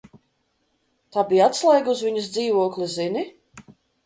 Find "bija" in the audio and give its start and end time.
1.33-1.49